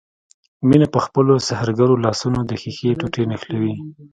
[0.67, 3.73] مينه په خپلو سحرګرو لاسونو د ښيښې ټوټې نښلوي.